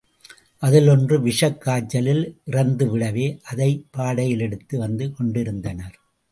[0.57, 5.99] அதில் ஒன்று விஷக் காய்ச்சலில் இறந்துவிடவே, அதைப் பாடையில் எடுத்து வந்து கொண்டிருந்தனர்.